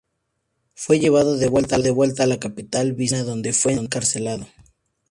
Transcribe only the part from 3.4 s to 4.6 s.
fue encarcelado.